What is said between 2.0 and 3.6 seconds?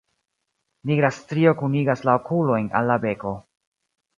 la okulojn al la beko.